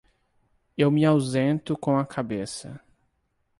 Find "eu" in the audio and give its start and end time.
0.75-0.89